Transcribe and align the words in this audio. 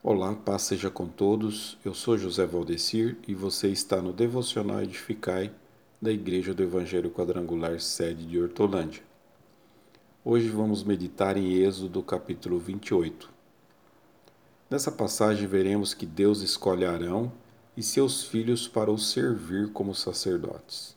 Olá, 0.00 0.32
paz 0.32 0.62
seja 0.62 0.88
com 0.88 1.08
todos. 1.08 1.76
Eu 1.84 1.92
sou 1.92 2.16
José 2.16 2.46
Valdecir 2.46 3.16
e 3.26 3.34
você 3.34 3.66
está 3.68 4.00
no 4.00 4.12
Devocional 4.12 4.80
Edificai 4.80 5.50
da 6.00 6.12
Igreja 6.12 6.54
do 6.54 6.62
Evangelho 6.62 7.10
Quadrangular 7.10 7.80
sede 7.80 8.24
de 8.24 8.40
Hortolândia. 8.40 9.02
Hoje 10.24 10.48
vamos 10.50 10.84
meditar 10.84 11.36
em 11.36 11.52
Êxodo 11.52 12.00
capítulo 12.00 12.60
28. 12.60 13.28
Nessa 14.70 14.92
passagem 14.92 15.48
veremos 15.48 15.94
que 15.94 16.06
Deus 16.06 16.42
escolhe 16.42 16.84
Arão 16.84 17.32
e 17.76 17.82
seus 17.82 18.22
filhos 18.22 18.68
para 18.68 18.92
o 18.92 18.98
servir 18.98 19.72
como 19.72 19.96
sacerdotes. 19.96 20.96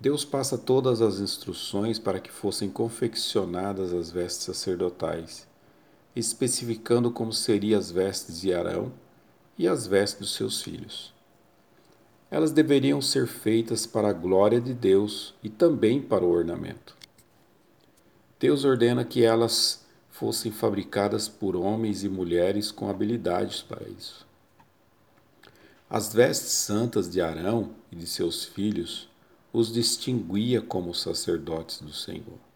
Deus 0.00 0.24
passa 0.24 0.58
todas 0.58 1.00
as 1.00 1.20
instruções 1.20 1.96
para 1.96 2.18
que 2.18 2.32
fossem 2.32 2.68
confeccionadas 2.68 3.92
as 3.92 4.10
vestes 4.10 4.46
sacerdotais 4.46 5.46
especificando 6.18 7.12
como 7.12 7.32
seriam 7.32 7.78
as 7.78 7.90
vestes 7.90 8.40
de 8.40 8.52
Arão 8.52 8.92
e 9.56 9.68
as 9.68 9.86
vestes 9.86 10.18
dos 10.18 10.34
seus 10.34 10.60
filhos. 10.60 11.14
Elas 12.30 12.50
deveriam 12.50 13.00
ser 13.00 13.26
feitas 13.26 13.86
para 13.86 14.08
a 14.08 14.12
glória 14.12 14.60
de 14.60 14.74
Deus 14.74 15.34
e 15.42 15.48
também 15.48 16.02
para 16.02 16.24
o 16.24 16.30
ornamento. 16.30 16.96
Deus 18.38 18.64
ordena 18.64 19.04
que 19.04 19.22
elas 19.24 19.86
fossem 20.10 20.50
fabricadas 20.50 21.28
por 21.28 21.54
homens 21.54 22.02
e 22.02 22.08
mulheres 22.08 22.72
com 22.72 22.90
habilidades 22.90 23.62
para 23.62 23.88
isso. 23.88 24.26
As 25.88 26.12
vestes 26.12 26.50
santas 26.50 27.08
de 27.08 27.20
Arão 27.20 27.70
e 27.90 27.96
de 27.96 28.06
seus 28.06 28.44
filhos 28.44 29.08
os 29.52 29.72
distinguia 29.72 30.60
como 30.60 30.92
sacerdotes 30.92 31.80
do 31.80 31.92
Senhor 31.92 32.47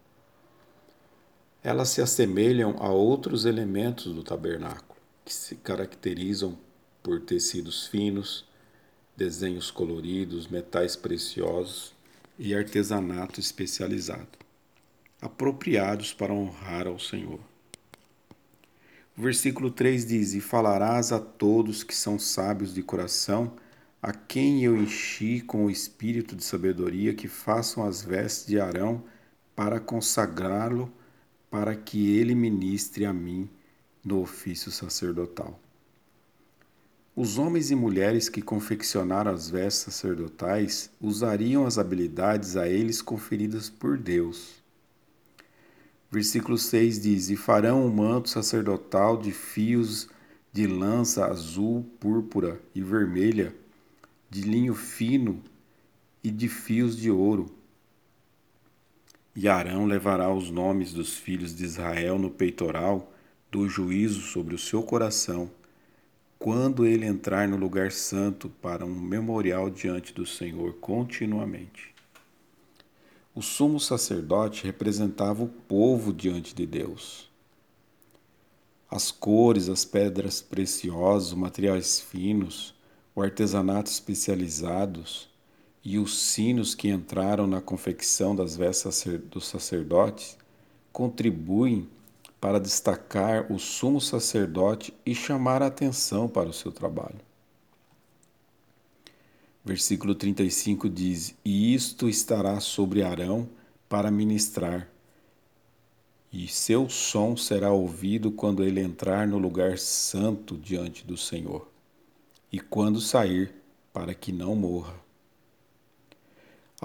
elas 1.63 1.89
se 1.89 2.01
assemelham 2.01 2.75
a 2.79 2.89
outros 2.89 3.45
elementos 3.45 4.13
do 4.13 4.21
tabernáculo, 4.21 4.99
que 5.23 5.33
se 5.33 5.55
caracterizam 5.55 6.57
por 7.01 7.21
tecidos 7.21 7.87
finos, 7.87 8.45
desenhos 9.15 9.71
coloridos, 9.71 10.47
metais 10.47 10.97
preciosos 10.97 11.93
e 12.37 12.53
artesanato 12.53 13.39
especializado, 13.39 14.27
apropriados 15.21 16.13
para 16.13 16.33
honrar 16.33 16.85
ao 16.85 16.99
Senhor. 16.99 17.39
O 19.15 19.21
versículo 19.21 19.71
3 19.71 20.05
diz: 20.05 20.33
E 20.33 20.41
falarás 20.41 21.13
a 21.13 21.19
todos 21.19 21.83
que 21.83 21.95
são 21.95 22.19
sábios 22.19 22.73
de 22.73 22.83
coração, 22.83 23.53
a 24.01 24.11
quem 24.11 24.63
eu 24.65 24.75
enchi 24.75 25.39
com 25.39 25.65
o 25.65 25.71
espírito 25.71 26.35
de 26.35 26.43
sabedoria, 26.43 27.13
que 27.13 27.29
façam 27.29 27.85
as 27.85 28.01
vestes 28.01 28.47
de 28.47 28.59
Arão 28.59 29.01
para 29.55 29.79
consagrá-lo 29.79 30.91
para 31.53 31.75
que 31.75 32.17
ele 32.17 32.33
ministre 32.33 33.05
a 33.05 33.13
mim 33.13 33.47
no 34.03 34.21
ofício 34.21 34.71
sacerdotal. 34.71 35.59
Os 37.15 37.37
homens 37.37 37.69
e 37.69 37.75
mulheres 37.75 38.27
que 38.27 38.41
confeccionaram 38.41 39.29
as 39.29 39.51
vestes 39.51 39.83
sacerdotais 39.83 40.89
usariam 40.99 41.67
as 41.67 41.77
habilidades 41.77 42.57
a 42.57 42.67
eles 42.67 43.03
conferidas 43.03 43.69
por 43.69 43.99
Deus. 43.99 44.63
Versículo 46.09 46.57
6 46.57 46.99
diz: 46.99 47.29
E 47.29 47.35
farão 47.35 47.85
um 47.85 47.91
manto 47.91 48.29
sacerdotal 48.29 49.15
de 49.15 49.31
fios 49.31 50.09
de 50.51 50.65
lança 50.65 51.27
azul, 51.27 51.85
púrpura 51.99 52.59
e 52.73 52.81
vermelha, 52.81 53.53
de 54.27 54.41
linho 54.41 54.73
fino 54.73 55.39
e 56.23 56.31
de 56.31 56.49
fios 56.49 56.97
de 56.97 57.11
ouro 57.11 57.45
e 59.35 59.47
Arão 59.47 59.85
levará 59.85 60.33
os 60.33 60.51
nomes 60.51 60.93
dos 60.93 61.15
filhos 61.15 61.55
de 61.55 61.63
Israel 61.63 62.19
no 62.19 62.29
peitoral 62.29 63.11
do 63.51 63.67
juízo 63.67 64.21
sobre 64.21 64.53
o 64.53 64.59
seu 64.59 64.83
coração, 64.83 65.49
quando 66.37 66.85
ele 66.85 67.05
entrar 67.05 67.47
no 67.47 67.57
lugar 67.57 67.91
santo 67.91 68.49
para 68.49 68.85
um 68.85 68.93
memorial 68.93 69.69
diante 69.69 70.13
do 70.13 70.25
Senhor 70.25 70.73
continuamente. 70.73 71.93
O 73.35 73.41
sumo 73.41 73.79
sacerdote 73.79 74.63
representava 74.63 75.41
o 75.43 75.47
povo 75.47 76.13
diante 76.13 76.53
de 76.53 76.65
Deus. 76.65 77.31
As 78.89 79.09
cores, 79.09 79.69
as 79.69 79.83
pedras 79.83 80.39
preciosas, 80.41 81.29
os 81.29 81.37
materiais 81.37 81.99
finos, 81.99 82.75
o 83.15 83.21
artesanato 83.23 83.89
especializados, 83.89 85.32
e 85.83 85.97
os 85.99 86.17
sinos 86.17 86.73
que 86.73 86.89
entraram 86.89 87.45
na 87.45 87.59
confecção 87.59 88.35
das 88.35 88.55
vestes 88.55 89.05
dos 89.29 89.47
sacerdotes 89.47 90.37
contribuem 90.91 91.89
para 92.39 92.59
destacar 92.59 93.51
o 93.51 93.59
sumo 93.59 93.99
sacerdote 93.99 94.93
e 95.05 95.13
chamar 95.13 95.61
a 95.61 95.67
atenção 95.67 96.29
para 96.29 96.49
o 96.49 96.53
seu 96.53 96.71
trabalho. 96.71 97.19
Versículo 99.65 100.13
35 100.13 100.89
diz: 100.89 101.35
E 101.43 101.73
isto 101.73 102.09
estará 102.09 102.59
sobre 102.59 103.01
Arão 103.01 103.49
para 103.87 104.11
ministrar, 104.11 104.89
e 106.31 106.47
seu 106.47 106.89
som 106.89 107.37
será 107.37 107.71
ouvido 107.71 108.31
quando 108.31 108.63
ele 108.63 108.81
entrar 108.81 109.27
no 109.27 109.37
lugar 109.37 109.77
santo 109.77 110.57
diante 110.57 111.05
do 111.05 111.15
Senhor, 111.15 111.69
e 112.51 112.59
quando 112.59 112.99
sair, 112.99 113.53
para 113.93 114.13
que 114.13 114.31
não 114.31 114.55
morra. 114.55 115.02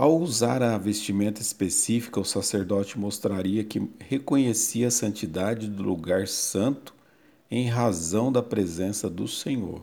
Ao 0.00 0.16
usar 0.16 0.62
a 0.62 0.78
vestimenta 0.78 1.42
específica, 1.42 2.20
o 2.20 2.24
sacerdote 2.24 2.96
mostraria 2.96 3.64
que 3.64 3.90
reconhecia 3.98 4.86
a 4.86 4.92
santidade 4.92 5.66
do 5.66 5.82
lugar 5.82 6.28
santo 6.28 6.94
em 7.50 7.66
razão 7.66 8.30
da 8.30 8.40
presença 8.40 9.10
do 9.10 9.26
Senhor. 9.26 9.82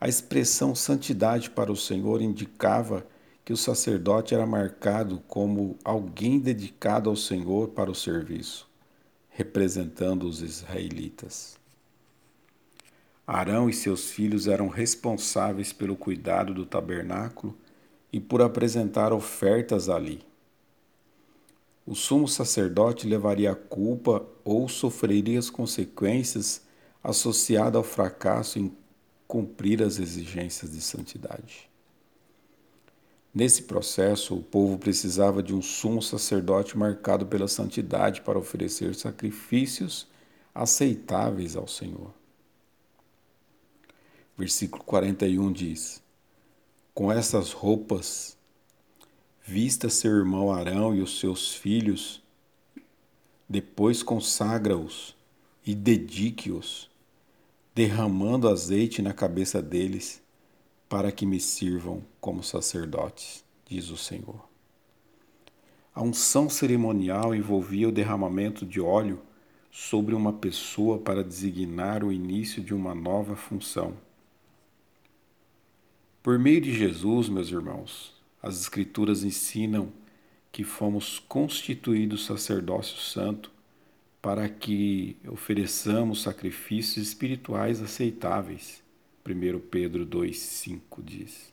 A 0.00 0.08
expressão 0.08 0.74
santidade 0.74 1.50
para 1.50 1.70
o 1.70 1.76
Senhor 1.76 2.22
indicava 2.22 3.06
que 3.44 3.52
o 3.52 3.58
sacerdote 3.58 4.34
era 4.34 4.46
marcado 4.46 5.22
como 5.28 5.76
alguém 5.84 6.40
dedicado 6.40 7.10
ao 7.10 7.16
Senhor 7.16 7.68
para 7.68 7.90
o 7.90 7.94
serviço, 7.94 8.66
representando 9.28 10.26
os 10.26 10.40
israelitas. 10.40 11.58
Arão 13.26 13.68
e 13.68 13.74
seus 13.74 14.08
filhos 14.08 14.46
eram 14.46 14.68
responsáveis 14.68 15.74
pelo 15.74 15.94
cuidado 15.94 16.54
do 16.54 16.64
tabernáculo 16.64 17.54
e 18.12 18.20
por 18.20 18.42
apresentar 18.42 19.12
ofertas 19.12 19.88
ali. 19.88 20.20
O 21.86 21.94
sumo 21.94 22.28
sacerdote 22.28 23.06
levaria 23.06 23.52
a 23.52 23.56
culpa 23.56 24.24
ou 24.44 24.68
sofreria 24.68 25.38
as 25.38 25.50
consequências 25.50 26.62
associadas 27.02 27.76
ao 27.76 27.82
fracasso 27.82 28.58
em 28.58 28.72
cumprir 29.26 29.82
as 29.82 29.98
exigências 29.98 30.72
de 30.72 30.80
santidade. 30.80 31.68
Nesse 33.34 33.62
processo, 33.62 34.36
o 34.36 34.42
povo 34.42 34.76
precisava 34.76 35.42
de 35.42 35.54
um 35.54 35.62
sumo 35.62 36.02
sacerdote 36.02 36.76
marcado 36.76 37.26
pela 37.26 37.48
santidade 37.48 38.20
para 38.20 38.38
oferecer 38.38 38.94
sacrifícios 38.94 40.06
aceitáveis 40.54 41.56
ao 41.56 41.66
Senhor. 41.66 42.12
Versículo 44.36 44.84
41 44.84 45.50
diz: 45.50 46.02
com 46.94 47.10
essas 47.10 47.52
roupas, 47.52 48.36
vista 49.42 49.88
seu 49.88 50.10
irmão 50.10 50.52
Arão 50.52 50.94
e 50.94 51.00
os 51.00 51.18
seus 51.18 51.54
filhos, 51.54 52.22
depois 53.48 54.02
consagra-os 54.02 55.16
e 55.64 55.74
dedique-os, 55.74 56.90
derramando 57.74 58.48
azeite 58.48 59.00
na 59.00 59.12
cabeça 59.12 59.62
deles, 59.62 60.22
para 60.88 61.10
que 61.10 61.24
me 61.24 61.40
sirvam 61.40 62.04
como 62.20 62.42
sacerdotes, 62.42 63.42
diz 63.66 63.88
o 63.88 63.96
Senhor. 63.96 64.46
A 65.94 66.02
unção 66.02 66.50
cerimonial 66.50 67.34
envolvia 67.34 67.88
o 67.88 67.92
derramamento 67.92 68.66
de 68.66 68.80
óleo 68.80 69.22
sobre 69.70 70.14
uma 70.14 70.34
pessoa 70.34 70.98
para 70.98 71.24
designar 71.24 72.04
o 72.04 72.12
início 72.12 72.62
de 72.62 72.74
uma 72.74 72.94
nova 72.94 73.34
função. 73.34 73.96
Por 76.22 76.38
meio 76.38 76.60
de 76.60 76.72
Jesus, 76.72 77.28
meus 77.28 77.50
irmãos, 77.50 78.14
as 78.40 78.60
Escrituras 78.60 79.24
ensinam 79.24 79.92
que 80.52 80.62
fomos 80.62 81.18
constituídos 81.18 82.26
sacerdócio 82.26 82.98
santo 82.98 83.50
para 84.20 84.48
que 84.48 85.16
ofereçamos 85.26 86.22
sacrifícios 86.22 87.08
espirituais 87.08 87.82
aceitáveis. 87.82 88.80
1 89.26 89.58
Pedro 89.68 90.06
2,5 90.06 90.80
diz. 91.02 91.52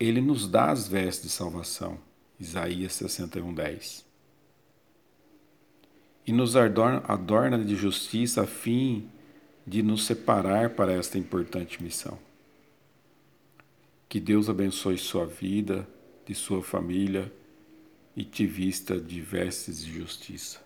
Ele 0.00 0.20
nos 0.20 0.48
dá 0.48 0.72
as 0.72 0.88
vestes 0.88 1.26
de 1.26 1.30
salvação. 1.30 1.96
Isaías 2.40 2.92
61,10. 2.94 4.02
E 6.26 6.32
nos 6.32 6.56
adorna, 6.56 7.04
adorna 7.06 7.64
de 7.64 7.76
justiça 7.76 8.42
a 8.42 8.46
fim 8.48 9.08
de 9.64 9.80
nos 9.80 10.04
separar 10.06 10.70
para 10.70 10.92
esta 10.92 11.18
importante 11.18 11.80
missão. 11.80 12.18
Que 14.12 14.20
Deus 14.20 14.50
abençoe 14.50 14.98
sua 14.98 15.24
vida, 15.24 15.88
de 16.26 16.34
sua 16.34 16.62
família 16.62 17.32
e 18.14 18.22
te 18.22 18.44
vista 18.44 19.00
de 19.00 19.22
vestes 19.22 19.82
de 19.82 19.90
justiça. 19.90 20.60